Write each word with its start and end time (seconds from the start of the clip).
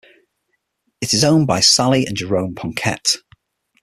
It 0.99 1.13
is 1.13 1.23
owned 1.23 1.45
by 1.45 1.59
Sally 1.59 2.07
and 2.07 2.17
Jerome 2.17 2.55
Poncet. 2.55 3.17